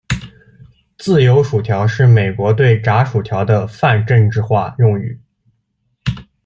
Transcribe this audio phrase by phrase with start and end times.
[0.97, 5.21] 自由薯条是美国对炸薯条的泛政治化用语。